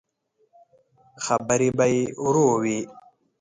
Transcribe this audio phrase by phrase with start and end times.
[1.25, 2.79] خبرې به يې ورو وې.